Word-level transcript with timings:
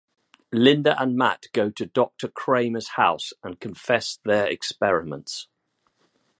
Linda 0.53 0.99
and 0.99 1.15
Matt 1.15 1.45
go 1.53 1.69
to 1.69 1.85
Doctor 1.85 2.27
Kramer's 2.27 2.93
house 2.95 3.33
and 3.43 3.59
confess 3.59 4.17
their 4.25 4.47
experiments. 4.47 5.47